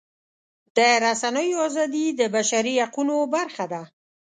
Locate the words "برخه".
3.35-3.65